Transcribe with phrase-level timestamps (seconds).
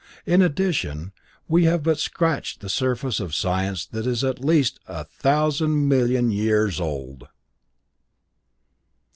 [0.25, 1.11] In addition,
[1.47, 5.87] we have but scratched the surface of a science that is at least a thousand
[5.89, 7.27] million years old!